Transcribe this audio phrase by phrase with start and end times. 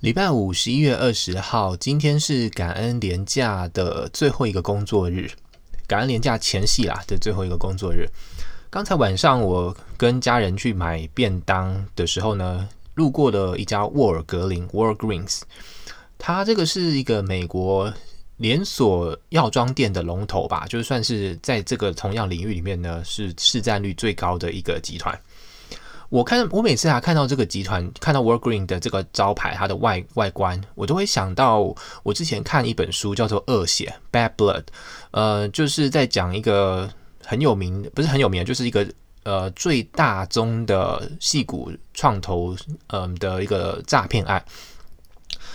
[0.00, 5.30] 礼拜五，十一月二十号，今天是感恩连假的最后一个工作日，
[5.86, 8.08] 感恩连假前夕啦的最后一个工作日。
[8.70, 15.42] 刚才晚上我跟家人去买便当的时候呢，路过了一家沃尔格林 （Walgreens），
[16.16, 17.92] 它这个是一个美国
[18.38, 25.20] 连锁药妆店的龙头吧，就算是在这个同样领域里面呢，是市占率最高的一个集团。
[26.10, 31.72] 我看我每次啊看到这个集团，看到 Walgreens 的这个招牌，它的外外观，我都会想到
[32.02, 34.64] 我之前看一本书，叫做《恶血》（Bad Blood），
[35.12, 36.90] 呃，就是在讲一个
[37.24, 38.84] 很有名，不是很有名，就是一个
[39.22, 42.56] 呃最大宗的戏骨创投
[42.88, 44.44] 嗯、的一个诈骗案，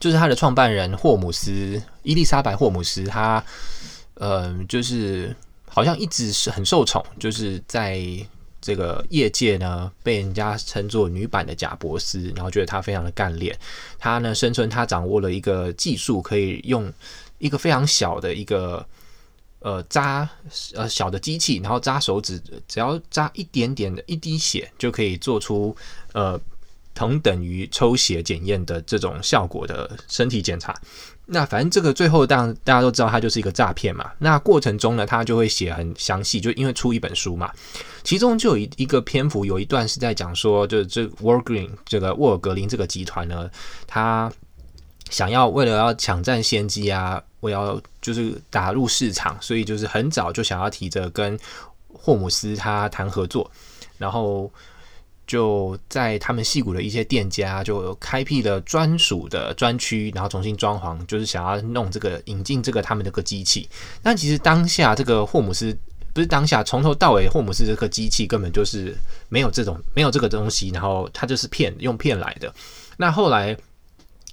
[0.00, 3.44] 就是他的创办人霍姆斯伊丽莎白霍姆斯，他
[4.14, 5.36] 呃就是
[5.68, 8.02] 好像一直是很受宠，就是在。
[8.60, 13.56] 这个业界呢，被人家称作女版的贾伯斯，然后觉得她非常的干练。
[13.98, 16.92] 她呢，声称她掌握了一个技术，可以用
[17.38, 18.84] 一个非常小的一个
[19.60, 20.28] 呃扎
[20.74, 25.76] 呃小的机器，然后扎手指，只要扎一点点的一滴血，就可以做出
[26.12, 26.38] 呃
[26.98, 30.74] 同等于抽血检验的这种效果的身体检查。
[31.30, 34.10] 那反正这个最后，当大家都知道，它就是一个诈骗嘛。
[34.18, 37.52] 那过程中呢，他就会写很详细，就因为出一本书嘛，
[38.02, 43.48] 其中就有一一个篇幅，有一段是在讲说，就是这 Walgreens 这个沃尔格林这个集团呢，
[43.86, 44.32] 他
[45.10, 51.38] 想要为了要抢占先机啊，我要就是打入市场，所以就是很早就想要提着跟
[51.92, 53.48] 霍姆斯他谈合作，
[53.98, 54.50] 然后。
[55.28, 63.68] 就在他们戏谷的一些店家就开辟了专属的专区，然后重新装潢，就是想要弄这个引进这个他们的个机器。
[64.02, 65.72] 但其实当下这个霍姆斯
[66.12, 68.96] 不是当下从头到尾霍姆斯这个机器根本就是
[69.28, 72.52] 没有这种没有这个东西，然后他就是骗用骗来的。
[72.96, 73.56] 那后来。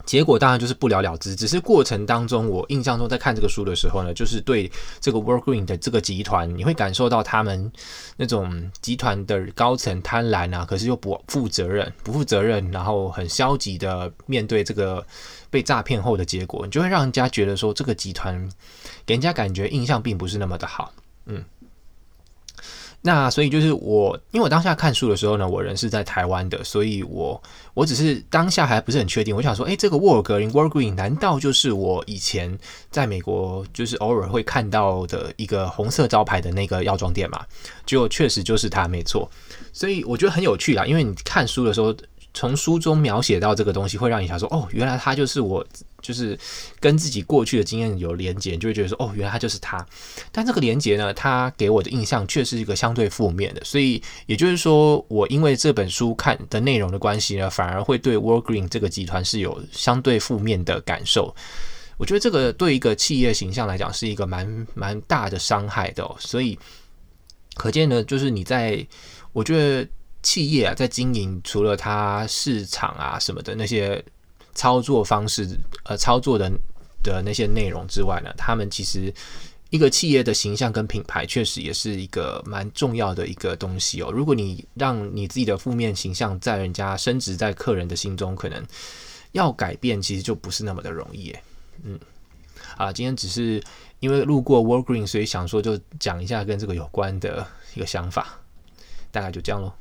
[0.05, 7.71] 结果当然就是不了了之，只是过程当中，我印象中在看这个书的时候呢，就是对这个 Walgreens 的这个集团，你会感受到他们
[8.15, 15.05] 那种集团的高层贪婪啊，可是又不负责任，不负责任，然后很消极的面对这个
[15.49, 18.49] 被诈骗后的结果，你就会让人家觉得说这个集团
[19.05, 20.93] 给人家感觉印象并不是那么的好，
[21.25, 21.43] 嗯。
[23.07, 27.39] 那所以就是我，因为我当下看书的时候呢，我人是在台湾的，所以我
[27.75, 29.35] 我只是当下还不是很确定。
[29.35, 32.57] 我想说，诶，这个沃尔格林 w a r g r e e n 难道就是我以前
[32.89, 37.45] 在美国就是偶尔会看到的一个红色招牌的那个药妆店嘛？
[37.85, 39.29] 结果确实就是它，没错。
[39.71, 41.95] 所以我觉得很有趣啦，因为你看书的时候。
[42.35, 45.65] 从书中描写到这个东西，会让你想说：“哦，原来他就是我，
[46.01, 46.37] 就是
[46.81, 49.83] 跟自己过去的经验有连结，就会觉得说：哦，原来他就是他。”
[50.33, 53.63] 但这个连结呢，他给我的印象却是一个相对负面的。
[53.63, 61.33] 所以也就是说，我因为这本书看的内容的关系呢，反而会对 Walgreens 这个集团是有相对负面的感受。
[61.95, 66.13] 我觉得这个对一个企业形象来讲是一个蛮蛮大的伤害的哦。
[66.19, 66.59] 所以
[67.55, 68.85] 可见呢，就是你在，
[69.31, 69.87] 我觉得。
[70.25, 74.03] 企业啊，在经营除了它市场啊什么的那些
[74.55, 75.47] 操作方式，
[75.83, 76.51] 呃，操作的
[77.03, 79.13] 的那些内容之外呢，他们其实
[79.69, 84.11] 一个企业的形象跟品牌，确实也是一个蛮重要的一个东西哦。
[84.11, 88.65] 如果你让你自己的负面形象在人家升值在客人的心中，可能
[89.33, 91.35] 要改变，其实就不是那么的容易。
[91.83, 91.99] 嗯，
[92.77, 93.61] 啊，今天只是
[93.99, 98.39] 因为路过 Walgreens，所以想说就讲一下跟这个有关的一个想法，
[99.11, 99.71] 大概就这样喽。